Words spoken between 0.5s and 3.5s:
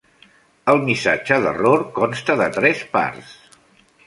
El missatge d'error consta de tres parts.